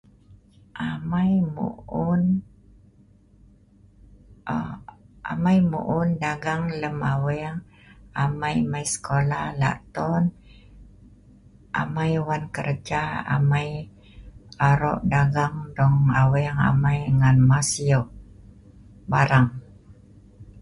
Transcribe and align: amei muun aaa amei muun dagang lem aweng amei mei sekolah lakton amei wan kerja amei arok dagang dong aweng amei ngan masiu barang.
amei 0.89 1.33
muun 1.55 2.21
aaa 4.55 4.73
amei 5.31 5.59
muun 5.71 6.07
dagang 6.23 6.65
lem 6.81 6.99
aweng 7.13 7.57
amei 8.23 8.57
mei 8.71 8.85
sekolah 8.93 9.45
lakton 9.61 10.23
amei 11.81 12.13
wan 12.27 12.43
kerja 12.55 13.01
amei 13.35 13.71
arok 14.69 14.99
dagang 15.13 15.57
dong 15.77 15.99
aweng 16.21 16.57
amei 16.69 16.99
ngan 17.17 17.37
masiu 17.49 18.01
barang. 19.11 19.49